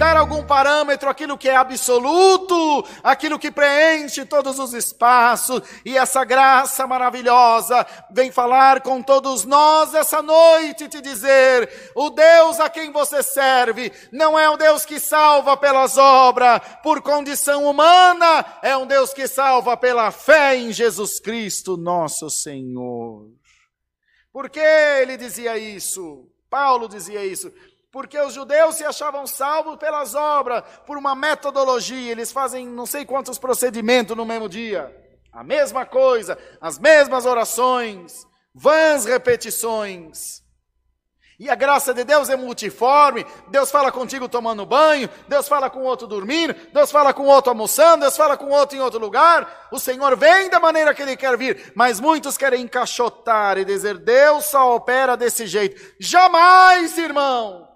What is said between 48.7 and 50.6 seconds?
em outro lugar. O Senhor vem da